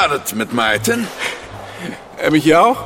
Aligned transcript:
gaat 0.00 0.10
het 0.10 0.34
met 0.34 0.52
Maarten? 0.52 1.08
En 2.16 2.32
met 2.32 2.44
jou? 2.44 2.76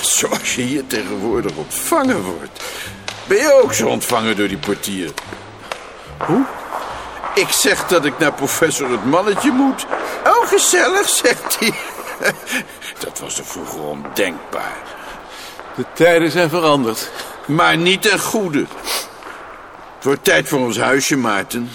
Zoals 0.00 0.54
je 0.54 0.62
hier 0.62 0.86
tegenwoordig 0.86 1.52
ontvangen 1.54 2.22
wordt. 2.22 2.62
Ben 3.26 3.36
je 3.36 3.60
ook 3.62 3.72
zo 3.72 3.88
ontvangen 3.88 4.36
door 4.36 4.48
die 4.48 4.58
portier? 4.58 5.10
Hoe? 6.18 6.44
Ik 7.34 7.48
zeg 7.48 7.86
dat 7.86 8.04
ik 8.04 8.18
naar 8.18 8.32
professor 8.32 8.90
het 8.90 9.04
mannetje 9.04 9.50
moet. 9.50 9.86
Oh, 10.26 10.48
gezellig, 10.48 11.08
zegt 11.08 11.58
hij. 11.58 11.72
Dat 13.04 13.18
was 13.18 13.38
er 13.38 13.44
vroeger 13.44 13.80
ondenkbaar. 13.80 14.82
De 15.74 15.84
tijden 15.92 16.30
zijn 16.30 16.48
veranderd. 16.48 17.10
Maar 17.46 17.76
niet 17.76 18.02
ten 18.02 18.20
goede. 18.20 18.66
Het 19.94 20.04
wordt 20.04 20.24
tijd 20.24 20.48
voor 20.48 20.60
ons 20.60 20.78
huisje, 20.78 21.16
Maarten. 21.16 21.70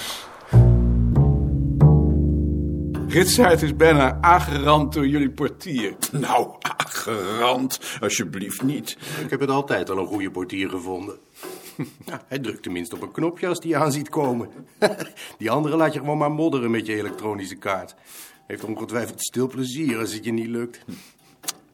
Ritsaert 3.09 3.61
is 3.61 3.75
bijna 3.75 4.17
aangerand 4.21 4.93
door 4.93 5.07
jullie 5.07 5.29
portier. 5.29 5.95
Nou, 6.11 6.55
aangerand, 6.59 7.79
alsjeblieft 7.99 8.61
niet. 8.61 8.97
Ik 9.23 9.29
heb 9.29 9.39
het 9.39 9.49
altijd 9.49 9.89
al 9.89 9.97
een 9.97 10.05
goede 10.05 10.31
portier 10.31 10.69
gevonden. 10.69 11.17
Hij 12.27 12.39
drukt 12.39 12.63
tenminste 12.63 12.95
op 12.95 13.01
een 13.01 13.11
knopje 13.11 13.47
als 13.47 13.59
die 13.59 13.77
aan 13.77 13.91
ziet 13.91 14.09
komen. 14.09 14.49
Die 15.37 15.51
andere 15.51 15.75
laat 15.75 15.93
je 15.93 15.99
gewoon 15.99 16.17
maar 16.17 16.31
modderen 16.31 16.71
met 16.71 16.85
je 16.85 16.95
elektronische 16.95 17.55
kaart. 17.55 17.95
Heeft 18.47 18.63
ongetwijfeld 18.63 19.21
stil 19.21 19.47
plezier 19.47 19.97
als 19.97 20.13
het 20.13 20.25
je 20.25 20.31
niet 20.31 20.47
lukt. 20.47 20.85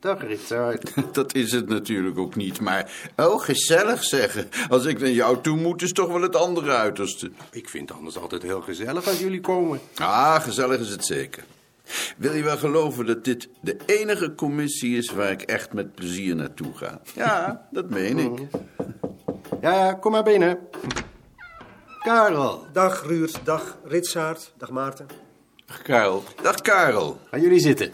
Dag 0.05 0.21
Ritsaard. 0.21 0.93
Dat 1.11 1.35
is 1.35 1.51
het 1.51 1.67
natuurlijk 1.67 2.17
ook 2.17 2.35
niet, 2.35 2.59
maar... 2.61 3.11
Oh, 3.15 3.41
gezellig 3.41 4.03
zeggen. 4.03 4.49
Als 4.69 4.85
ik 4.85 4.99
naar 4.99 5.09
jou 5.09 5.41
toe 5.41 5.57
moet, 5.57 5.81
is 5.81 5.91
toch 5.91 6.07
wel 6.07 6.21
het 6.21 6.35
andere 6.35 6.71
uiterste. 6.71 7.31
Ik 7.51 7.69
vind 7.69 7.89
het 7.89 7.97
anders 7.97 8.17
altijd 8.17 8.41
heel 8.41 8.61
gezellig 8.61 9.07
als 9.07 9.19
jullie 9.19 9.41
komen. 9.41 9.79
Ah, 9.95 10.41
gezellig 10.41 10.79
is 10.79 10.89
het 10.89 11.05
zeker. 11.05 11.43
Wil 12.17 12.33
je 12.33 12.43
wel 12.43 12.57
geloven 12.57 13.05
dat 13.05 13.23
dit 13.23 13.49
de 13.61 13.77
enige 13.85 14.35
commissie 14.35 14.97
is 14.97 15.11
waar 15.11 15.31
ik 15.31 15.41
echt 15.41 15.73
met 15.73 15.95
plezier 15.95 16.35
naartoe 16.35 16.73
ga? 16.73 17.01
Ja, 17.15 17.67
dat 17.71 17.89
meen 17.89 18.17
ik. 18.17 18.39
Ja, 19.61 19.73
ja, 19.73 19.93
kom 19.93 20.11
maar 20.11 20.23
binnen. 20.23 20.57
Karel, 21.99 22.65
Dag 22.73 23.03
Ruurt, 23.05 23.39
dag 23.43 23.77
Ritsaard, 23.83 24.53
dag 24.57 24.69
Maarten. 24.69 25.07
Karel. 25.83 26.23
Dag 26.41 26.61
Karel. 26.61 27.19
gaan 27.29 27.41
jullie 27.41 27.59
zitten. 27.59 27.91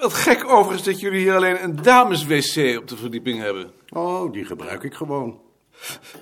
Wat 0.00 0.12
gek 0.12 0.48
overigens 0.48 0.82
dat 0.82 1.00
jullie 1.00 1.20
hier 1.20 1.34
alleen 1.34 1.62
een 1.62 1.82
dames-wc 1.82 2.78
op 2.78 2.88
de 2.88 2.96
verdieping 2.96 3.40
hebben. 3.40 3.72
Oh, 3.88 4.32
die 4.32 4.44
gebruik 4.44 4.82
ik 4.82 4.94
gewoon. 4.94 5.40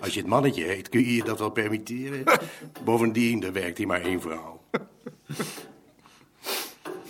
Als 0.01 0.15
je 0.15 0.21
het 0.21 0.29
mannetje 0.29 0.65
heet, 0.65 0.89
kun 0.89 1.01
je 1.01 1.15
je 1.15 1.25
dat 1.25 1.39
wel 1.39 1.51
permitteren. 1.51 2.25
Bovendien, 2.85 3.43
er 3.43 3.53
werkt 3.53 3.79
hier 3.79 3.87
maar 3.87 4.01
één 4.01 4.21
vrouw. 4.21 4.61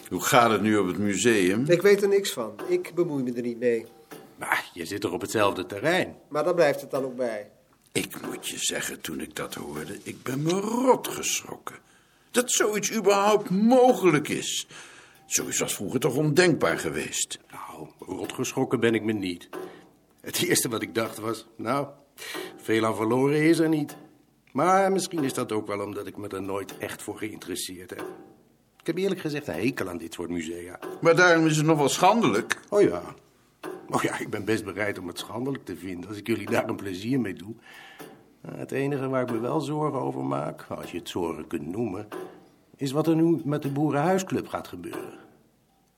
Hoe 0.08 0.22
gaat 0.22 0.50
het 0.50 0.62
nu 0.62 0.76
op 0.76 0.86
het 0.86 0.98
museum? 0.98 1.64
Ik 1.66 1.82
weet 1.82 2.02
er 2.02 2.08
niks 2.08 2.32
van. 2.32 2.54
Ik 2.66 2.94
bemoei 2.94 3.22
me 3.22 3.32
er 3.32 3.42
niet 3.42 3.58
mee. 3.58 3.86
Maar 4.36 4.70
je 4.72 4.84
zit 4.84 5.00
toch 5.00 5.12
op 5.12 5.20
hetzelfde 5.20 5.66
terrein? 5.66 6.16
Maar 6.28 6.44
daar 6.44 6.54
blijft 6.54 6.80
het 6.80 6.90
dan 6.90 7.04
ook 7.04 7.16
bij. 7.16 7.50
Ik 7.92 8.26
moet 8.26 8.48
je 8.48 8.58
zeggen, 8.58 9.00
toen 9.00 9.20
ik 9.20 9.36
dat 9.36 9.54
hoorde, 9.54 9.98
ik 10.02 10.22
ben 10.22 10.42
me 10.42 10.50
rot 10.50 11.08
geschrokken. 11.08 11.76
Dat 12.30 12.52
zoiets 12.52 12.92
überhaupt 12.92 13.50
mogelijk 13.50 14.28
is. 14.28 14.66
Zoiets 15.28 15.58
was 15.58 15.74
vroeger 15.74 16.00
toch 16.00 16.16
ondenkbaar 16.16 16.78
geweest. 16.78 17.38
Nou, 17.50 17.88
rotgeschrokken 17.98 18.80
ben 18.80 18.94
ik 18.94 19.02
me 19.02 19.12
niet. 19.12 19.48
Het 20.20 20.42
eerste 20.42 20.68
wat 20.68 20.82
ik 20.82 20.94
dacht 20.94 21.18
was, 21.18 21.46
nou, 21.56 21.86
veel 22.56 22.84
aan 22.84 22.96
verloren 22.96 23.42
is 23.42 23.58
er 23.58 23.68
niet. 23.68 23.96
Maar 24.52 24.92
misschien 24.92 25.24
is 25.24 25.34
dat 25.34 25.52
ook 25.52 25.66
wel 25.66 25.80
omdat 25.80 26.06
ik 26.06 26.16
me 26.16 26.28
er 26.28 26.42
nooit 26.42 26.78
echt 26.78 27.02
voor 27.02 27.18
geïnteresseerd 27.18 27.90
heb. 27.90 28.04
Ik 28.80 28.86
heb 28.86 28.96
eerlijk 28.96 29.20
gezegd 29.20 29.46
een 29.48 29.54
hekel 29.54 29.88
aan 29.88 29.98
dit 29.98 30.14
soort 30.14 30.30
musea. 30.30 30.78
Maar 31.00 31.16
daarom 31.16 31.46
is 31.46 31.56
het 31.56 31.66
nog 31.66 31.78
wel 31.78 31.88
schandelijk. 31.88 32.60
Oh 32.68 32.82
ja. 32.82 33.02
Oh 33.88 34.02
ja, 34.02 34.18
ik 34.18 34.30
ben 34.30 34.44
best 34.44 34.64
bereid 34.64 34.98
om 34.98 35.06
het 35.06 35.18
schandelijk 35.18 35.64
te 35.64 35.76
vinden 35.76 36.08
als 36.08 36.18
ik 36.18 36.26
jullie 36.26 36.50
daar 36.50 36.68
een 36.68 36.76
plezier 36.76 37.20
mee 37.20 37.34
doe. 37.34 37.54
Maar 38.40 38.58
Het 38.58 38.72
enige 38.72 39.08
waar 39.08 39.22
ik 39.22 39.30
me 39.30 39.38
wel 39.38 39.60
zorgen 39.60 40.00
over 40.00 40.24
maak, 40.24 40.62
als 40.68 40.90
je 40.90 40.98
het 40.98 41.08
zorgen 41.08 41.46
kunt 41.46 41.66
noemen, 41.66 42.08
is 42.78 42.90
wat 42.90 43.06
er 43.06 43.16
nu 43.16 43.40
met 43.44 43.62
de 43.62 43.70
Boerenhuisclub 43.70 44.48
gaat 44.48 44.68
gebeuren. 44.68 45.18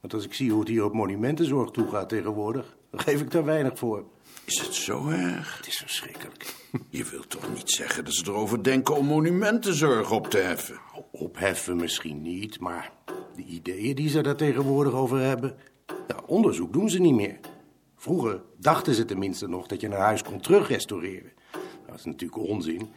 Want 0.00 0.14
als 0.14 0.24
ik 0.24 0.34
zie 0.34 0.50
hoe 0.50 0.60
het 0.60 0.68
hier 0.68 0.84
op 0.84 0.92
monumentenzorg 0.92 1.70
toegaat 1.70 2.08
tegenwoordig, 2.08 2.76
dan 2.90 3.00
geef 3.00 3.20
ik 3.20 3.30
daar 3.30 3.44
weinig 3.44 3.78
voor. 3.78 4.04
Is 4.44 4.60
het 4.60 4.74
zo 4.74 5.08
erg? 5.08 5.56
Het 5.56 5.66
is 5.66 5.76
verschrikkelijk. 5.76 6.54
Je 6.88 7.04
wilt 7.04 7.30
toch 7.30 7.54
niet 7.54 7.70
zeggen 7.70 8.04
dat 8.04 8.14
ze 8.14 8.24
erover 8.26 8.62
denken 8.62 8.96
om 8.96 9.06
monumentenzorg 9.06 10.10
op 10.10 10.26
te 10.26 10.38
heffen? 10.38 10.80
Opheffen 11.10 11.76
misschien 11.76 12.22
niet, 12.22 12.60
maar 12.60 12.92
de 13.36 13.42
ideeën 13.42 13.94
die 13.94 14.08
ze 14.08 14.20
daar 14.20 14.36
tegenwoordig 14.36 14.92
over 14.92 15.18
hebben, 15.18 15.56
ja, 15.86 16.16
onderzoek 16.26 16.72
doen 16.72 16.90
ze 16.90 17.00
niet 17.00 17.14
meer. 17.14 17.40
Vroeger 17.96 18.42
dachten 18.56 18.94
ze 18.94 19.04
tenminste 19.04 19.48
nog 19.48 19.66
dat 19.66 19.80
je 19.80 19.86
een 19.86 19.92
huis 19.92 20.22
kon 20.22 20.40
terugrestaureren. 20.40 21.32
Dat 21.86 21.98
is 21.98 22.04
natuurlijk 22.04 22.48
onzin, 22.48 22.88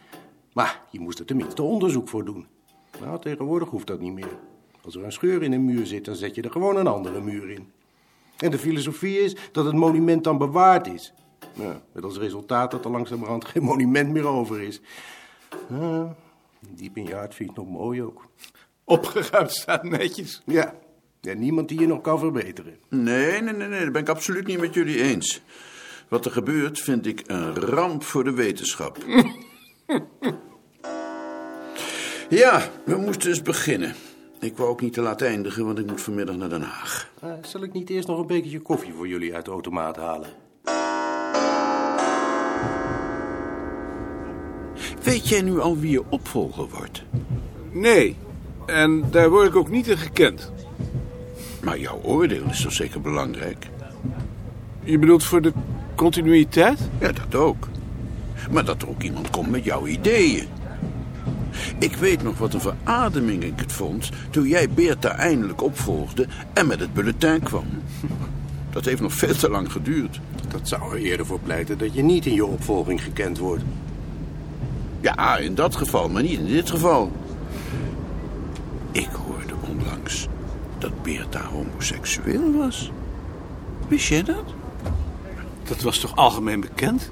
maar 0.52 0.82
je 0.90 1.00
moest 1.00 1.18
er 1.18 1.26
tenminste 1.26 1.62
onderzoek 1.62 2.08
voor 2.08 2.24
doen. 2.24 2.46
Nou, 3.00 3.20
tegenwoordig 3.20 3.68
hoeft 3.68 3.86
dat 3.86 4.00
niet 4.00 4.12
meer. 4.12 4.38
Als 4.84 4.96
er 4.96 5.04
een 5.04 5.12
scheur 5.12 5.42
in 5.42 5.52
een 5.52 5.64
muur 5.64 5.86
zit, 5.86 6.04
dan 6.04 6.14
zet 6.14 6.34
je 6.34 6.42
er 6.42 6.50
gewoon 6.50 6.76
een 6.76 6.86
andere 6.86 7.20
muur 7.20 7.50
in. 7.50 7.72
En 8.38 8.50
de 8.50 8.58
filosofie 8.58 9.18
is 9.18 9.36
dat 9.52 9.64
het 9.64 9.74
monument 9.74 10.24
dan 10.24 10.38
bewaard 10.38 10.86
is. 10.86 11.12
Ja, 11.52 11.82
met 11.92 12.04
als 12.04 12.18
resultaat 12.18 12.70
dat 12.70 12.84
er 12.84 12.90
langzamerhand 12.90 13.44
geen 13.44 13.62
monument 13.62 14.10
meer 14.10 14.26
over 14.26 14.62
is. 14.62 14.80
Ja, 15.68 16.16
diep 16.70 16.96
in 16.96 17.04
je 17.04 17.14
hart 17.14 17.34
vind 17.34 17.50
je 17.54 17.60
het 17.60 17.70
nog 17.70 17.80
mooi 17.80 18.02
ook. 18.02 18.26
Opgeruimd 18.84 19.52
staat 19.52 19.82
netjes. 19.82 20.42
Ja, 20.46 20.74
ja 21.20 21.34
niemand 21.34 21.68
die 21.68 21.80
je 21.80 21.86
nog 21.86 22.00
kan 22.00 22.18
verbeteren. 22.18 22.78
Nee, 22.88 23.42
nee, 23.42 23.54
nee, 23.54 23.68
nee, 23.68 23.82
dat 23.82 23.92
ben 23.92 24.02
ik 24.02 24.08
absoluut 24.08 24.46
niet 24.46 24.60
met 24.60 24.74
jullie 24.74 25.02
eens. 25.02 25.42
Wat 26.08 26.24
er 26.24 26.30
gebeurt 26.30 26.80
vind 26.80 27.06
ik 27.06 27.22
een 27.26 27.54
ramp 27.54 28.02
voor 28.02 28.24
de 28.24 28.32
wetenschap. 28.32 28.98
ja, 32.28 32.62
we 32.84 32.96
moesten 32.96 33.28
eens 33.28 33.42
beginnen. 33.42 33.94
Ik 34.40 34.56
wou 34.56 34.68
ook 34.68 34.80
niet 34.80 34.92
te 34.92 35.00
laat 35.00 35.22
eindigen, 35.22 35.66
want 35.66 35.78
ik 35.78 35.86
moet 35.86 36.00
vanmiddag 36.00 36.36
naar 36.36 36.48
Den 36.48 36.62
Haag. 36.62 37.10
Eh, 37.20 37.30
zal 37.42 37.62
ik 37.62 37.72
niet 37.72 37.90
eerst 37.90 38.08
nog 38.08 38.18
een 38.18 38.26
bekertje 38.26 38.60
koffie 38.60 38.92
voor 38.92 39.08
jullie 39.08 39.34
uit 39.34 39.44
de 39.44 39.50
automaat 39.50 39.96
halen? 39.96 40.28
Weet 45.02 45.28
jij 45.28 45.42
nu 45.42 45.60
al 45.60 45.78
wie 45.78 45.90
je 45.90 46.02
opvolger 46.08 46.68
wordt? 46.68 47.02
Nee. 47.72 48.16
En 48.66 49.04
daar 49.10 49.30
word 49.30 49.48
ik 49.48 49.56
ook 49.56 49.70
niet 49.70 49.88
in 49.88 49.98
gekend. 49.98 50.52
Maar 51.62 51.78
jouw 51.78 52.00
oordeel 52.02 52.44
is 52.50 52.62
toch 52.62 52.72
zeker 52.72 53.00
belangrijk? 53.00 53.66
Je 54.82 54.98
bedoelt 54.98 55.24
voor 55.24 55.42
de 55.42 55.52
continuïteit? 55.94 56.78
Ja, 57.00 57.12
dat 57.12 57.34
ook. 57.34 57.68
Maar 58.50 58.64
dat 58.64 58.82
er 58.82 58.88
ook 58.88 59.02
iemand 59.02 59.30
komt 59.30 59.50
met 59.50 59.64
jouw 59.64 59.86
ideeën. 59.86 60.48
Ik 61.84 61.96
weet 61.96 62.22
nog 62.22 62.38
wat 62.38 62.54
een 62.54 62.60
verademing 62.60 63.44
ik 63.44 63.60
het 63.60 63.72
vond 63.72 64.10
toen 64.30 64.48
jij 64.48 64.70
Beerta 64.70 65.16
eindelijk 65.16 65.62
opvolgde 65.62 66.26
en 66.52 66.66
met 66.66 66.80
het 66.80 66.94
bulletin 66.94 67.42
kwam. 67.42 67.64
Dat 68.72 68.84
heeft 68.84 69.00
nog 69.00 69.12
veel 69.12 69.34
te 69.34 69.50
lang 69.50 69.72
geduurd. 69.72 70.20
Dat 70.48 70.68
zou 70.68 70.92
er 70.92 71.02
eerder 71.02 71.26
voor 71.26 71.40
pleiten 71.40 71.78
dat 71.78 71.94
je 71.94 72.02
niet 72.02 72.26
in 72.26 72.34
je 72.34 72.46
opvolging 72.46 73.02
gekend 73.02 73.38
wordt. 73.38 73.62
Ja, 75.00 75.36
in 75.36 75.54
dat 75.54 75.76
geval, 75.76 76.08
maar 76.08 76.22
niet 76.22 76.38
in 76.38 76.46
dit 76.46 76.70
geval. 76.70 77.12
Ik 78.92 79.10
hoorde 79.26 79.54
onlangs 79.68 80.28
dat 80.78 81.02
Beerta 81.02 81.40
homoseksueel 81.40 82.52
was. 82.52 82.90
Wist 83.88 84.08
jij 84.08 84.22
dat? 84.22 84.54
Dat 85.62 85.82
was 85.82 85.98
toch 85.98 86.16
algemeen 86.16 86.60
bekend? 86.60 87.10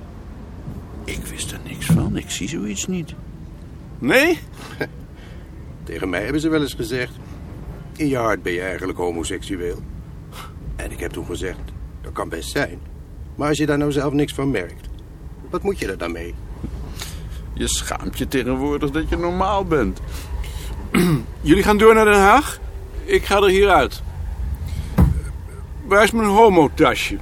Ik 1.05 1.27
wist 1.27 1.53
er 1.53 1.61
niks 1.65 1.87
van. 1.87 2.17
Ik 2.17 2.31
zie 2.31 2.49
zoiets 2.49 2.87
niet. 2.87 3.15
Nee? 4.03 4.39
Tegen 5.85 6.09
mij 6.09 6.23
hebben 6.23 6.41
ze 6.41 6.49
wel 6.49 6.61
eens 6.61 6.75
gezegd... 6.75 7.13
in 7.97 8.09
je 8.09 8.17
hart 8.17 8.43
ben 8.43 8.53
je 8.53 8.61
eigenlijk 8.61 8.99
homoseksueel. 8.99 9.79
En 10.77 10.91
ik 10.91 11.01
heb 11.01 11.13
toen 11.13 11.27
gezegd, 11.27 11.59
dat 12.01 12.13
kan 12.13 12.29
best 12.29 12.51
zijn. 12.51 12.81
Maar 13.35 13.49
als 13.49 13.59
je 13.59 13.67
daar 13.67 13.79
nou 13.79 13.93
zelf 13.93 14.13
niks 14.13 14.35
van 14.35 14.51
merkt... 14.51 14.89
wat 15.51 15.63
moet 15.63 15.79
je 15.79 15.87
er 15.87 15.99
dan 15.99 16.13
mee? 16.13 16.35
Je 17.55 17.69
schaamt 17.69 18.19
je 18.19 18.29
tegenwoordig 18.29 18.91
dat 18.91 19.09
je 19.09 19.17
normaal 19.17 19.65
bent. 19.65 20.01
Jullie 21.41 21.63
gaan 21.63 21.79
door 21.79 21.95
naar 21.95 22.05
Den 22.05 22.21
Haag? 22.21 22.59
Ik 23.05 23.25
ga 23.25 23.37
er 23.37 23.49
hier 23.49 23.69
uit. 23.69 24.03
Waar 25.85 26.03
is 26.03 26.11
mijn 26.11 26.29
homotasje? 26.29 27.17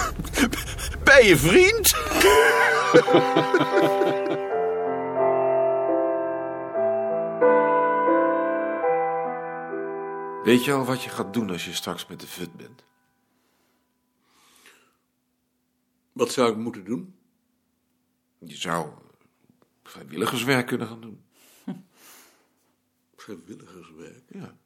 Bij 1.04 1.26
je 1.26 1.36
vriend? 1.36 1.96
Weet 10.46 10.64
je 10.64 10.72
al 10.72 10.84
wat 10.84 11.02
je 11.02 11.10
gaat 11.10 11.32
doen 11.32 11.50
als 11.50 11.64
je 11.64 11.74
straks 11.74 12.06
met 12.06 12.20
de 12.20 12.26
fut 12.26 12.56
bent? 12.56 12.84
Wat 16.12 16.32
zou 16.32 16.50
ik 16.50 16.56
moeten 16.56 16.84
doen? 16.84 17.14
Je 18.38 18.56
zou 18.56 18.90
vrijwilligerswerk 19.82 20.66
kunnen 20.66 20.86
gaan 20.86 21.00
doen. 21.00 21.24
Vrijwilligerswerk. 23.16 24.22
Ja. 24.28 24.56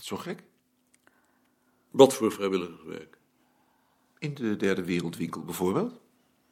Zo 0.00 0.16
gek? 0.16 0.42
Wat 1.90 2.14
voor 2.14 2.32
vrijwilligerswerk? 2.32 3.18
In 4.18 4.34
de 4.34 4.56
derde 4.56 4.84
wereldwinkel 4.84 5.44
bijvoorbeeld? 5.44 6.00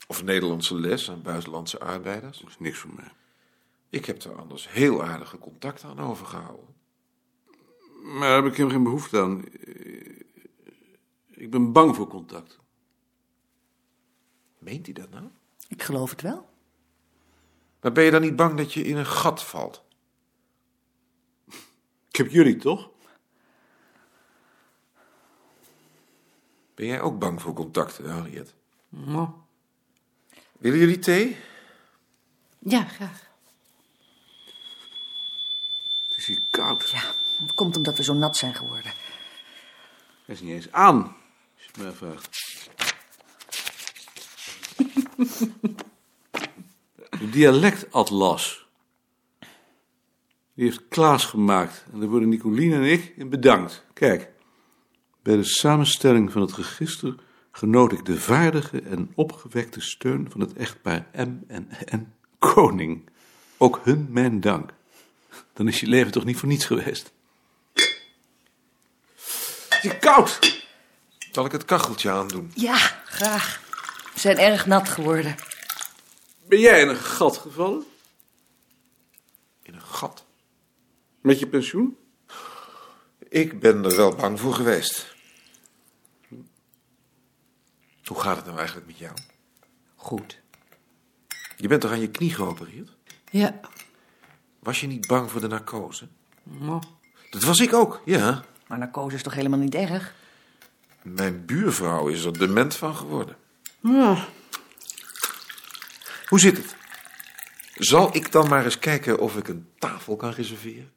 Of 0.07 0.23
Nederlandse 0.23 0.75
les 0.75 1.11
aan 1.11 1.23
buitenlandse 1.23 1.81
arbeiders? 1.81 2.39
Dat 2.39 2.49
is 2.49 2.59
niks 2.59 2.79
voor 2.79 2.95
mij. 2.95 3.13
Ik 3.91 4.05
heb 4.05 4.23
er 4.23 4.37
anders 4.37 4.71
heel 4.71 5.03
aardige 5.03 5.39
contacten 5.39 5.89
aan 5.89 6.01
overgehouden. 6.01 6.83
Daar 8.35 8.43
heb 8.43 8.53
ik 8.53 8.59
helemaal 8.59 8.77
geen 8.77 8.93
behoefte 8.93 9.21
aan. 9.21 9.45
Ik 11.31 11.51
ben 11.51 11.73
bang 11.73 11.97
voor 11.97 12.09
contact. 12.09 12.59
Meent 14.59 14.85
hij 14.87 14.95
dat 14.95 15.11
nou? 15.11 15.25
Ik 15.69 15.83
geloof 15.83 16.11
het 16.11 16.21
wel. 16.21 16.49
Maar 17.81 17.93
ben 17.93 18.05
je 18.05 18.11
dan 18.11 18.21
niet 18.21 18.37
bang 18.37 18.57
dat 18.57 18.73
je 18.73 18.83
in 18.85 18.97
een 18.97 19.07
gat 19.07 19.45
valt? 19.45 19.83
Ik 22.09 22.17
heb 22.17 22.31
jullie 22.31 22.57
toch? 22.57 22.91
Ben 26.75 26.87
jij 26.87 27.01
ook 27.01 27.19
bang 27.19 27.43
voor 27.43 27.53
contacten, 27.53 28.11
Harriet? 28.11 28.55
Nou, 28.89 29.29
Willen 30.59 30.79
jullie 30.79 30.99
thee? 30.99 31.37
Ja, 32.59 32.85
graag. 32.85 33.27
het 36.09 36.17
is 36.17 36.27
hier 36.27 36.43
koud. 36.51 36.91
Ja, 36.91 37.15
het 37.41 37.55
komt 37.55 37.77
omdat 37.77 37.97
we 37.97 38.03
zo 38.03 38.15
nat 38.15 38.37
zijn 38.37 38.55
geworden. 38.55 38.93
Hij 40.25 40.35
is 40.35 40.41
niet 40.41 40.53
eens 40.53 40.73
aan, 40.73 41.03
als 41.03 41.65
je 41.65 41.67
het 41.67 41.77
mij 41.77 41.93
vraagt. 41.93 42.43
De 47.21 47.31
dialectatlas. 47.31 48.67
Die 50.55 50.65
heeft 50.65 50.89
Klaas 50.89 51.25
gemaakt. 51.25 51.85
En 51.93 52.01
daar 52.01 52.09
worden 52.09 52.29
Nicolien 52.29 52.73
en 52.73 52.83
ik 52.83 53.13
in 53.17 53.29
bedankt. 53.29 53.85
Kijk, 53.93 54.31
bij 55.23 55.37
de 55.37 55.45
samenstelling 55.45 56.33
van 56.33 56.41
het 56.41 56.53
register 56.53 57.15
genoot 57.51 57.93
ik 57.93 58.05
de 58.05 58.21
vaardige 58.21 58.81
en 58.81 59.13
opgewekte 59.15 59.81
steun 59.81 60.31
van 60.31 60.41
het 60.41 60.53
echtpaar 60.53 61.07
M 61.13 61.37
en 61.47 61.69
N 61.97 62.13
Koning. 62.39 63.09
Ook 63.57 63.81
hun 63.85 64.07
mijn 64.11 64.41
dank. 64.41 64.75
Dan 65.53 65.69
is 65.69 65.81
je 65.81 65.87
leven 65.87 66.13
toch 66.13 66.25
niet 66.25 66.37
voor 66.37 66.49
niets 66.49 66.65
geweest. 66.65 67.13
Is 69.85 69.99
koud. 69.99 70.63
Zal 71.33 71.45
ik 71.45 71.53
het 71.53 71.65
kacheltje 71.65 72.11
aandoen? 72.11 72.53
Ja, 72.55 72.77
graag. 73.05 73.61
We 74.15 74.21
zijn 74.21 74.39
erg 74.39 74.67
nat 74.67 74.89
geworden. 74.89 75.35
Ben 76.49 76.61
jij 76.61 76.81
in 76.81 76.89
een 76.89 76.97
gat 76.97 77.37
gevallen? 77.37 77.85
In 79.63 79.75
een 79.75 79.83
gat? 79.83 80.25
Met 81.21 81.39
je 81.39 81.47
pensioen? 81.47 81.97
Ik 83.29 83.61
ben 83.61 83.85
er 83.85 83.97
wel 83.97 84.15
bang 84.15 84.41
voor 84.41 84.55
geweest. 84.55 85.15
Hoe 88.05 88.21
gaat 88.21 88.37
het 88.37 88.45
nou 88.45 88.57
eigenlijk 88.59 88.87
met 88.87 88.99
jou? 88.99 89.15
Goed. 89.97 90.41
Je 91.57 91.69
bent 91.69 91.81
toch 91.81 91.91
aan 91.91 92.01
je 92.01 92.11
knie 92.11 92.35
geopereerd? 92.35 92.91
Ja. 93.31 93.61
Was 94.59 94.81
je 94.81 94.87
niet 94.87 95.07
bang 95.07 95.31
voor 95.31 95.41
de 95.41 95.49
narcose? 95.49 96.09
Nou, 96.43 96.83
Dat 97.31 97.43
was 97.43 97.59
ik 97.59 97.73
ook, 97.73 98.03
ja. 98.05 98.45
Maar 98.75 98.83
narcose 98.83 99.17
is 99.17 99.23
toch 99.23 99.35
helemaal 99.35 99.59
niet 99.59 99.75
erg? 99.75 100.15
Mijn 101.03 101.45
buurvrouw 101.45 102.09
is 102.09 102.25
er 102.25 102.39
dement 102.39 102.77
van 102.77 102.95
geworden. 102.95 103.37
ja. 103.81 104.27
Hoe 106.29 106.41
zit 106.41 106.57
het? 106.57 106.77
Zal 107.75 108.17
ik 108.17 108.33
dan 108.33 108.49
maar 108.49 108.65
eens 108.65 108.79
kijken 108.79 109.19
of 109.19 109.37
ik 109.37 109.49
een 109.49 109.67
tafel 109.79 110.17
kan 110.17 110.31
reserveren? 110.31 110.91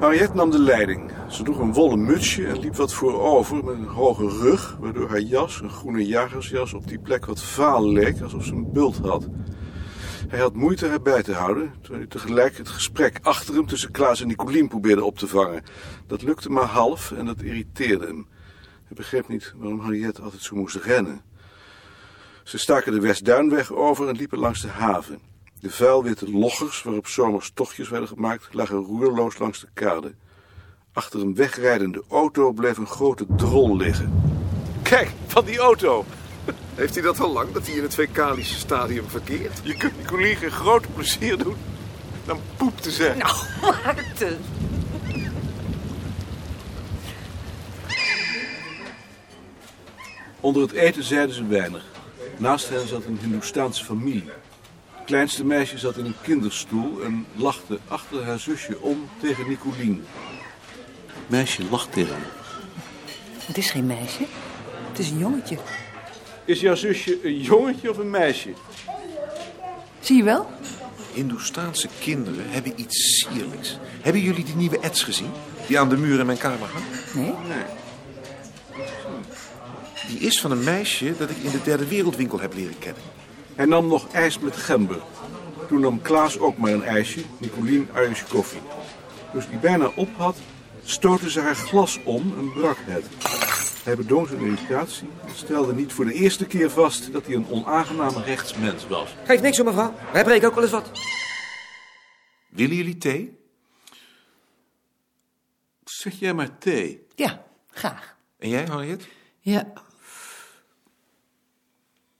Henriette 0.00 0.34
nam 0.34 0.50
de 0.50 0.58
leiding. 0.58 1.12
Ze 1.28 1.42
droeg 1.42 1.58
een 1.58 1.72
wollen 1.72 2.04
mutsje 2.04 2.46
en 2.46 2.58
liep 2.58 2.76
wat 2.76 2.92
voorover 2.92 3.64
met 3.64 3.74
een 3.74 3.84
hoge 3.84 4.28
rug, 4.28 4.76
waardoor 4.80 5.08
haar 5.08 5.20
jas, 5.20 5.60
een 5.60 5.70
groene 5.70 6.06
jagersjas, 6.06 6.74
op 6.74 6.88
die 6.88 6.98
plek 6.98 7.26
wat 7.26 7.42
vaal 7.42 7.88
leek, 7.88 8.20
alsof 8.20 8.44
ze 8.44 8.52
een 8.52 8.72
bult 8.72 8.96
had. 8.96 9.28
Hij 10.28 10.38
had 10.38 10.54
moeite 10.54 10.88
haar 10.88 11.02
bij 11.02 11.22
te 11.22 11.32
houden, 11.32 11.72
terwijl 11.80 12.00
hij 12.00 12.10
tegelijk 12.10 12.56
het 12.56 12.68
gesprek 12.68 13.18
achter 13.22 13.54
hem 13.54 13.66
tussen 13.66 13.90
Klaas 13.90 14.20
en 14.20 14.26
Nicolien 14.26 14.68
probeerde 14.68 15.04
op 15.04 15.18
te 15.18 15.28
vangen. 15.28 15.62
Dat 16.06 16.22
lukte 16.22 16.50
maar 16.50 16.64
half 16.64 17.12
en 17.12 17.26
dat 17.26 17.42
irriteerde 17.42 18.06
hem. 18.06 18.26
Hij 18.84 18.96
begreep 18.96 19.28
niet 19.28 19.54
waarom 19.56 19.80
Henriette 19.80 20.22
altijd 20.22 20.42
zo 20.42 20.56
moest 20.56 20.76
rennen. 20.76 21.22
Ze 22.42 22.58
staken 22.58 22.92
de 22.92 23.00
Westduinweg 23.00 23.72
over 23.72 24.08
en 24.08 24.16
liepen 24.16 24.38
langs 24.38 24.60
de 24.60 24.68
haven. 24.68 25.18
De 25.60 25.70
vuilwitte 25.70 26.30
loggers, 26.30 26.82
waarop 26.82 27.06
zomers 27.06 27.50
tochtjes 27.54 27.88
werden 27.88 28.08
gemaakt, 28.08 28.48
lagen 28.54 28.76
roerloos 28.76 29.38
langs 29.38 29.60
de 29.60 29.68
kade. 29.74 30.14
Achter 30.92 31.20
een 31.20 31.34
wegrijdende 31.34 32.02
auto 32.08 32.52
bleef 32.52 32.76
een 32.76 32.86
grote 32.86 33.26
drol 33.36 33.76
liggen. 33.76 34.22
Kijk, 34.82 35.10
van 35.26 35.44
die 35.44 35.58
auto! 35.58 36.04
Heeft 36.74 36.94
hij 36.94 37.02
dat 37.02 37.20
al 37.20 37.32
lang, 37.32 37.52
dat 37.52 37.66
hij 37.66 37.76
in 37.76 37.82
het 37.82 37.94
Fecalische 37.94 38.58
stadium 38.58 39.08
verkeert? 39.08 39.60
Je 39.62 39.76
kunt 39.76 39.94
die 39.96 40.06
collega 40.06 40.44
een 40.44 40.50
groot 40.50 40.94
plezier 40.94 41.38
doen 41.38 41.56
dan 42.24 42.40
poep 42.56 42.80
te 42.80 42.90
zeggen. 42.90 43.18
Nou, 43.18 43.36
Maarten. 43.84 44.38
Onder 50.40 50.62
het 50.62 50.72
eten 50.72 51.02
zeiden 51.02 51.34
ze 51.34 51.46
weinig. 51.46 51.84
Naast 52.36 52.68
hen 52.68 52.88
zat 52.88 53.04
een 53.04 53.18
Hindoestaanse 53.20 53.84
familie. 53.84 54.30
Het 54.94 55.04
kleinste 55.04 55.44
meisje 55.44 55.78
zat 55.78 55.96
in 55.96 56.04
een 56.04 56.16
kinderstoel 56.22 57.02
en 57.02 57.26
lachte 57.34 57.78
achter 57.88 58.24
haar 58.24 58.38
zusje 58.38 58.80
om 58.80 59.08
tegen 59.20 59.48
Nicolien. 59.48 60.04
Het 61.06 61.30
meisje 61.30 61.62
lacht 61.70 61.92
tegen 61.92 62.14
hem. 62.14 62.24
Het 63.46 63.58
is 63.58 63.70
geen 63.70 63.86
meisje. 63.86 64.24
Het 64.88 64.98
is 64.98 65.10
een 65.10 65.18
jongetje. 65.18 65.56
Is 66.44 66.60
jouw 66.60 66.74
zusje 66.74 67.18
een 67.24 67.40
jongetje 67.40 67.90
of 67.90 67.98
een 67.98 68.10
meisje? 68.10 68.52
Zie 70.00 70.16
je 70.16 70.22
wel? 70.22 70.46
Hindoestaanse 71.12 71.88
kinderen 72.00 72.44
hebben 72.50 72.72
iets 72.76 72.96
sierlijks. 72.96 73.78
Hebben 74.00 74.22
jullie 74.22 74.44
die 74.44 74.56
nieuwe 74.56 74.78
ets 74.78 75.02
gezien? 75.02 75.30
Die 75.66 75.78
aan 75.78 75.88
de 75.88 75.96
muur 75.96 76.20
in 76.20 76.26
mijn 76.26 76.38
kamer 76.38 76.68
hangt? 76.68 77.14
Nee? 77.14 77.32
Die 80.08 80.18
is 80.18 80.40
van 80.40 80.50
een 80.50 80.64
meisje 80.64 81.14
dat 81.18 81.30
ik 81.30 81.36
in 81.36 81.50
de 81.50 81.62
derde 81.62 81.88
wereldwinkel 81.88 82.40
heb 82.40 82.54
leren 82.54 82.78
kennen. 82.78 83.02
Hij 83.54 83.66
nam 83.66 83.86
nog 83.86 84.08
ijs 84.12 84.38
met 84.38 84.56
gember. 84.56 85.00
Toen 85.68 85.80
nam 85.80 86.02
Klaas 86.02 86.38
ook 86.38 86.56
maar 86.56 86.72
een 86.72 86.84
ijsje, 86.84 87.20
Nicolien 87.38 87.88
Irish 87.96 88.22
koffie. 88.22 88.60
Toen 89.32 89.42
ze 89.42 89.48
die 89.48 89.58
bijna 89.58 89.90
op 89.94 90.08
had, 90.16 90.36
stootte 90.84 91.30
ze 91.30 91.40
haar 91.40 91.54
glas 91.54 92.02
om 92.04 92.38
en 92.38 92.52
brak 92.52 92.76
het. 92.80 93.04
Hij 93.84 93.96
bedong 93.96 94.28
zijn 94.28 94.40
irritatie 94.40 95.08
en 95.26 95.34
stelde 95.34 95.74
niet 95.74 95.92
voor 95.92 96.04
de 96.04 96.12
eerste 96.12 96.46
keer 96.46 96.70
vast 96.70 97.12
dat 97.12 97.26
hij 97.26 97.34
een 97.34 97.48
onaangename 97.48 98.22
rechtsmens 98.22 98.86
was. 98.86 99.14
Geeft 99.24 99.42
niks 99.42 99.58
om 99.58 99.64
mevrouw. 99.66 99.94
Wij 100.12 100.24
breken 100.24 100.48
ook 100.48 100.54
wel 100.54 100.62
eens 100.62 100.72
wat. 100.72 100.90
Willen 102.48 102.76
jullie 102.76 102.98
thee? 102.98 103.38
Zeg 105.84 106.18
jij 106.18 106.34
maar 106.34 106.58
thee. 106.58 107.06
Ja, 107.14 107.44
graag. 107.70 108.16
En 108.38 108.48
jij, 108.48 108.66
Harriet? 108.66 109.08
Ja. 109.40 109.72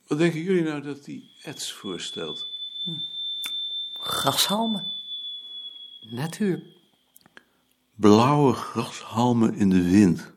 Wat 0.06 0.18
denken 0.18 0.40
jullie 0.40 0.62
nou 0.62 0.82
dat 0.82 1.04
die 1.04 1.30
Eds 1.42 1.72
voorstelt? 1.72 2.46
Grashalmen. 3.92 4.92
Natuur. 6.00 6.73
Blauwe 7.94 8.52
grashalmen 8.52 9.54
in 9.54 9.70
de 9.70 9.90
wind. 9.90 10.32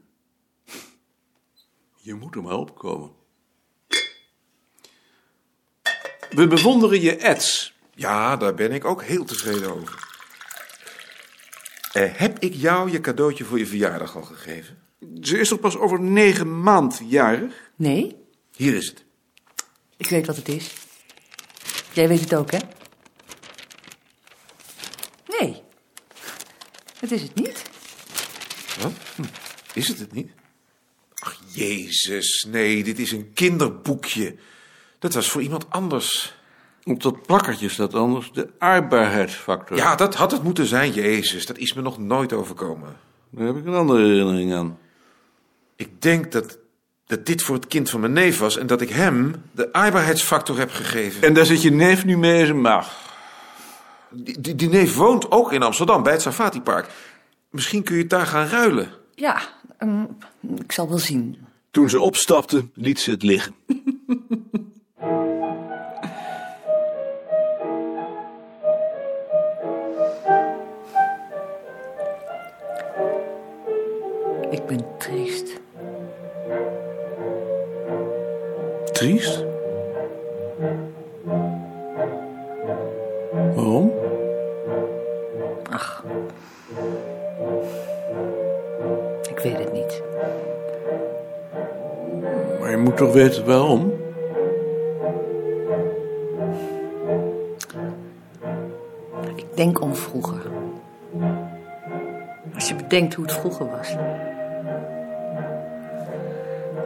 Je 1.96 2.14
moet 2.14 2.36
er 2.36 2.42
maar 2.42 2.58
opkomen. 2.58 3.12
We 6.30 6.48
bewonderen 6.48 7.02
je 7.02 7.16
Eds. 7.16 7.74
Ja, 7.94 8.36
daar 8.36 8.54
ben 8.54 8.72
ik 8.72 8.86
ook 8.86 9.04
heel 9.04 9.26
tevreden 9.26 9.76
over. 9.76 10.08
Eh, 11.92 12.14
heb 12.14 12.40
ik 12.40 12.54
jou 12.54 12.92
je 12.92 13.02
cadeautje 13.02 13.44
voor 13.44 13.60
je 13.60 13.68
verjaardag 13.68 14.16
al 14.16 14.22
gegeven? 14.22 14.78
Ze 15.22 15.40
is 15.40 15.50
toch 15.50 15.60
pas 15.60 15.78
over 15.78 16.00
negen 16.00 16.62
maand 16.62 17.02
jarig? 17.04 17.72
Nee? 17.76 18.16
Hier 18.56 18.76
is 18.76 18.88
het. 18.88 19.06
Ik 19.98 20.10
weet 20.10 20.26
wat 20.26 20.36
het 20.36 20.48
is. 20.48 20.74
Jij 21.94 22.08
weet 22.08 22.20
het 22.20 22.36
ook, 22.36 22.52
hè? 22.52 22.60
Nee. 25.40 25.62
Het 27.00 27.12
is 27.12 27.22
het 27.22 27.36
niet. 27.36 27.64
Wat? 28.82 28.92
Hm, 29.16 29.24
Is 29.74 29.88
het 29.88 30.00
het 30.00 30.14
niet? 30.14 30.30
Ach, 31.20 31.40
jezus, 31.52 32.48
nee, 32.50 32.84
dit 32.84 33.00
is 33.00 33.12
een 33.12 33.32
kinderboekje. 33.34 34.36
Dat 35.00 35.14
was 35.14 35.30
voor 35.30 35.42
iemand 35.42 35.66
anders. 35.70 36.36
Op 36.84 37.02
dat 37.04 37.26
plakkertje 37.26 37.70
staat 37.70 37.94
anders 37.94 38.32
de 38.32 38.50
aardbaarheidsfactor. 38.58 39.78
Ja, 39.78 39.96
dat 39.96 40.16
had 40.16 40.32
het 40.32 40.44
moeten 40.44 40.66
zijn, 40.66 40.92
jezus. 40.92 41.46
Dat 41.46 41.58
is 41.58 41.74
me 41.74 41.82
nog 41.82 41.98
nooit 41.98 42.34
overkomen. 42.34 42.98
Daar 43.30 43.46
heb 43.48 43.58
ik 43.58 43.66
een 43.66 43.74
andere 43.74 44.06
herinnering 44.06 44.54
aan. 44.54 44.78
Ik 45.76 46.02
denk 46.02 46.32
dat, 46.32 46.58
dat 47.06 47.26
dit 47.26 47.42
voor 47.42 47.56
het 47.56 47.68
kind 47.68 47.90
van 47.90 48.00
mijn 48.00 48.14
neef 48.14 48.40
was... 48.40 48.58
en 48.58 48.68
dat 48.68 48.82
ik 48.82 48.90
hem 48.90 49.36
de 49.52 49.74
aardbaarheidsfactor 49.74 50.58
heb 50.58 50.72
gegeven. 50.72 51.22
En 51.22 51.34
daar 51.34 51.46
zit 51.46 51.62
je 51.62 51.72
neef 51.72 52.06
nu 52.06 52.18
mee 52.18 52.40
in 52.40 52.46
zijn 52.46 52.62
maag. 52.62 53.06
Die, 54.12 54.42
die, 54.42 54.56
die 54.56 54.70
neef 54.70 54.96
woont 54.96 55.32
ook 55.32 55.52
in 55.52 55.64
Amsterdam, 55.64 56.04
bij 56.04 56.14
het 56.14 56.22
Safati-park. 56.22 56.88
Misschien 57.50 57.84
kun 57.84 57.96
je 57.96 58.02
het 58.02 58.10
daar 58.10 58.26
gaan 58.26 58.48
ruilen. 58.48 58.90
Ja, 59.16 59.42
ehm, 59.78 60.04
ik 60.58 60.72
zal 60.72 60.90
wel 60.90 60.98
zien. 60.98 61.38
Toen 61.72 61.90
ze 61.90 62.00
opstapte, 62.00 62.68
liet 62.74 63.00
ze 63.00 63.12
het 63.12 63.24
liggen. 63.24 63.56
Ik 74.50 74.66
ben 74.66 74.86
triest. 74.98 75.60
Triest? 78.92 79.47
Waarom? 83.56 83.92
Ach. 85.72 86.04
Ik 89.30 89.40
weet 89.40 89.58
het 89.58 89.74
niet. 89.74 90.02
Maar 92.60 92.70
je 92.70 92.78
moet 92.78 92.98
toch 92.98 93.14
weten 93.14 93.46
waarom? 93.46 93.94
Ik 99.36 99.46
denk 99.54 99.82
om 99.82 99.96
vroeger. 99.96 100.42
Als 102.56 102.68
je 102.68 102.76
bedenkt 102.76 103.14
hoe 103.14 103.26
het 103.26 103.34
vroeger 103.34 103.70
was. 103.70 103.96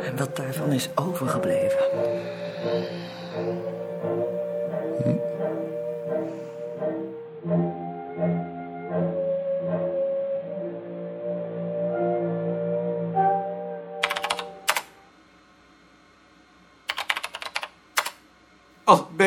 En 0.05 0.17
wat 0.17 0.35
daarvan 0.35 0.71
is 0.71 0.89
overgebleven. 0.95 1.79
Ad, 5.05 5.30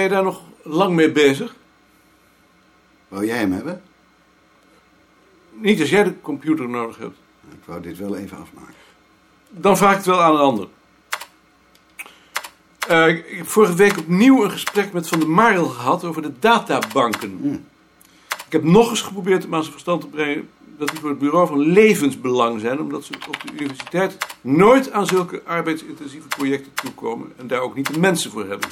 je 0.05 0.11
daar 0.11 0.23
nog 0.23 0.43
lang 0.63 0.95
mee 0.95 1.13
bezig? 1.13 1.55
Wou 3.09 3.27
jij 3.27 3.39
hem 3.39 3.53
hebben? 3.53 3.83
Niet 5.53 5.81
als 5.81 5.91
jij 5.91 6.05
de 6.05 6.21
computer 6.21 6.69
nodig 6.69 6.99
hebt. 6.99 7.17
Ik 7.51 7.65
wou 7.65 7.81
dit 7.81 7.99
wel 7.99 8.17
even 8.17 8.39
afmaken. 8.39 8.75
Dan 9.51 9.77
vraag 9.77 9.91
ik 9.91 9.97
het 9.97 10.07
wel 10.07 10.23
aan 10.23 10.35
een 10.35 10.41
ander. 10.41 10.69
Eh, 12.89 13.09
ik 13.09 13.37
heb 13.37 13.49
vorige 13.49 13.75
week 13.75 13.99
opnieuw 13.99 14.45
een 14.45 14.51
gesprek 14.51 14.93
met 14.93 15.09
Van 15.09 15.19
der 15.19 15.29
Marel 15.29 15.67
gehad 15.67 16.05
over 16.05 16.23
de 16.23 16.33
databanken. 16.39 17.67
Ik 18.47 18.53
heb 18.53 18.63
nog 18.63 18.91
eens 18.91 19.03
geprobeerd 19.03 19.45
om 19.45 19.55
aan 19.55 19.61
zijn 19.61 19.73
verstand 19.73 20.01
te 20.01 20.07
brengen 20.07 20.49
dat 20.79 20.89
die 20.89 20.99
voor 20.99 21.09
het 21.09 21.19
bureau 21.19 21.47
van 21.47 21.59
levensbelang 21.59 22.61
zijn, 22.61 22.81
omdat 22.81 23.05
ze 23.05 23.13
op 23.29 23.43
de 23.43 23.53
universiteit 23.53 24.17
nooit 24.41 24.91
aan 24.91 25.07
zulke 25.07 25.43
arbeidsintensieve 25.45 26.29
projecten 26.29 26.73
toekomen 26.75 27.33
en 27.37 27.47
daar 27.47 27.61
ook 27.61 27.75
niet 27.75 27.93
de 27.93 27.99
mensen 27.99 28.31
voor 28.31 28.47
hebben. 28.47 28.69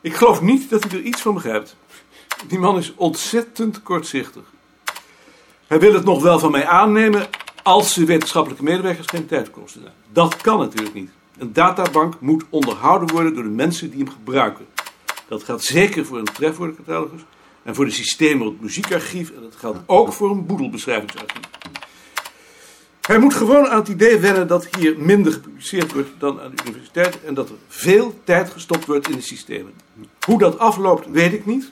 Ik 0.00 0.14
geloof 0.14 0.40
niet 0.40 0.70
dat 0.70 0.84
hij 0.84 0.92
er 0.92 1.04
iets 1.04 1.20
van 1.20 1.34
begrijpt. 1.34 1.76
Die 2.46 2.58
man 2.58 2.78
is 2.78 2.94
ontzettend 2.94 3.82
kortzichtig. 3.82 4.42
Hij 5.66 5.80
wil 5.80 5.94
het 5.94 6.04
nog 6.04 6.22
wel 6.22 6.38
van 6.38 6.50
mij 6.50 6.66
aannemen 6.66 7.26
als 7.62 7.94
de 7.94 8.04
wetenschappelijke 8.04 8.64
medewerkers 8.64 9.06
geen 9.06 9.26
tijd 9.26 9.50
kosten. 9.50 9.92
Dat 10.12 10.36
kan 10.36 10.58
natuurlijk 10.58 10.94
niet. 10.94 11.10
Een 11.38 11.52
databank 11.52 12.20
moet 12.20 12.44
onderhouden 12.48 13.12
worden 13.12 13.34
door 13.34 13.42
de 13.42 13.48
mensen 13.48 13.90
die 13.90 13.98
hem 13.98 14.12
gebruiken. 14.12 14.66
Dat 15.28 15.42
geldt 15.42 15.64
zeker 15.64 16.04
voor 16.06 16.18
een 16.18 16.24
trefwoordencatalogus 16.24 17.20
en 17.62 17.74
voor 17.74 17.84
de 17.84 17.90
systemen 17.90 18.46
op 18.46 18.52
het 18.52 18.62
muziekarchief 18.62 19.30
en 19.30 19.40
dat 19.40 19.56
geldt 19.56 19.78
ook 19.86 20.12
voor 20.12 20.30
een 20.30 20.46
boedelbeschrijvingsarchief. 20.46 21.57
Hij 23.08 23.18
moet 23.18 23.34
gewoon 23.34 23.68
aan 23.68 23.78
het 23.78 23.88
idee 23.88 24.18
wennen 24.18 24.46
dat 24.46 24.68
hier 24.76 24.98
minder 24.98 25.32
gepubliceerd 25.32 25.92
wordt 25.92 26.10
dan 26.18 26.40
aan 26.40 26.52
de 26.54 26.62
universiteit 26.64 27.24
en 27.24 27.34
dat 27.34 27.48
er 27.48 27.54
veel 27.68 28.20
tijd 28.24 28.50
gestopt 28.50 28.86
wordt 28.86 29.08
in 29.08 29.16
de 29.16 29.22
systemen. 29.22 29.72
Hoe 30.26 30.38
dat 30.38 30.58
afloopt, 30.58 31.10
weet 31.10 31.32
ik 31.32 31.46
niet. 31.46 31.62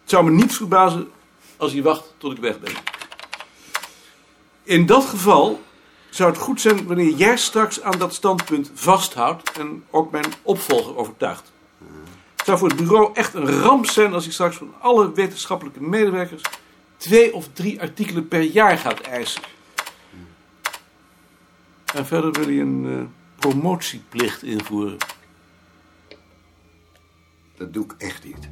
Het 0.00 0.10
zou 0.10 0.24
me 0.24 0.30
niet 0.30 0.56
verbazen 0.56 1.08
als 1.56 1.72
hij 1.72 1.82
wacht 1.82 2.14
tot 2.18 2.32
ik 2.32 2.38
weg 2.38 2.60
ben. 2.60 2.72
In 4.62 4.86
dat 4.86 5.04
geval 5.04 5.60
zou 6.10 6.30
het 6.30 6.40
goed 6.40 6.60
zijn 6.60 6.86
wanneer 6.86 7.14
jij 7.14 7.36
straks 7.36 7.82
aan 7.82 7.98
dat 7.98 8.14
standpunt 8.14 8.70
vasthoudt 8.74 9.52
en 9.58 9.84
ook 9.90 10.10
mijn 10.10 10.32
opvolger 10.42 10.96
overtuigt. 10.96 11.52
Het 12.36 12.44
zou 12.46 12.58
voor 12.58 12.68
het 12.68 12.76
bureau 12.76 13.10
echt 13.14 13.34
een 13.34 13.60
ramp 13.60 13.86
zijn 13.86 14.12
als 14.12 14.24
hij 14.24 14.32
straks 14.32 14.56
van 14.56 14.74
alle 14.80 15.12
wetenschappelijke 15.12 15.82
medewerkers 15.82 16.42
twee 16.96 17.34
of 17.34 17.48
drie 17.52 17.80
artikelen 17.80 18.28
per 18.28 18.42
jaar 18.42 18.78
gaat 18.78 19.00
eisen. 19.00 19.42
En 21.94 22.06
verder 22.06 22.32
wil 22.32 22.44
hij 22.44 22.60
een 22.60 22.86
eh, 22.86 23.02
promotieplicht 23.38 24.42
invoeren. 24.42 24.96
Dat 27.56 27.72
doe 27.72 27.84
ik 27.84 27.94
echt 27.98 28.24
niet. 28.24 28.48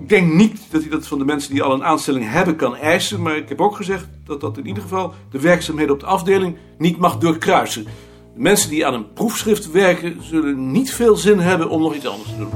Ik 0.00 0.08
denk 0.08 0.32
niet 0.32 0.60
dat 0.70 0.80
hij 0.80 0.90
dat 0.90 1.06
van 1.06 1.18
de 1.18 1.24
mensen 1.24 1.52
die 1.52 1.62
al 1.62 1.72
een 1.72 1.84
aanstelling 1.84 2.30
hebben 2.30 2.56
kan 2.56 2.76
eisen, 2.76 3.22
maar 3.22 3.36
ik 3.36 3.48
heb 3.48 3.60
ook 3.60 3.76
gezegd 3.76 4.06
dat 4.24 4.40
dat 4.40 4.58
in 4.58 4.66
ieder 4.66 4.82
geval 4.82 5.14
de 5.30 5.40
werkzaamheden 5.40 5.94
op 5.94 6.00
de 6.00 6.06
afdeling 6.06 6.56
niet 6.78 6.96
mag 6.96 7.18
doorkruisen. 7.18 7.84
De 7.84 8.40
mensen 8.40 8.70
die 8.70 8.86
aan 8.86 8.94
een 8.94 9.12
proefschrift 9.12 9.70
werken 9.70 10.22
zullen 10.22 10.70
niet 10.70 10.94
veel 10.94 11.16
zin 11.16 11.38
hebben 11.38 11.68
om 11.68 11.82
nog 11.82 11.94
iets 11.94 12.06
anders 12.06 12.28
te 12.28 12.36
doen. 12.36 12.50